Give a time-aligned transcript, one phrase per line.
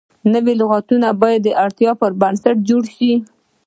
[0.33, 3.13] نوي لغتونه باید د اړتیا پر بنسټ جوړ شي.